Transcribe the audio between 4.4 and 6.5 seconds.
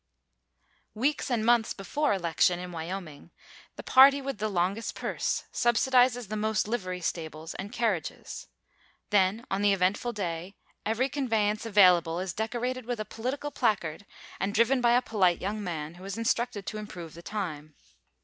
longest purse subsidizes the